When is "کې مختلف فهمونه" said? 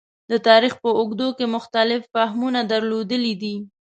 1.37-2.59